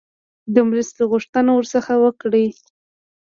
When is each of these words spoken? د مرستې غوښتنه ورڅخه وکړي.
د 0.53 0.55
مرستې 0.69 1.03
غوښتنه 1.11 1.49
ورڅخه 1.53 1.95
وکړي. 2.03 2.45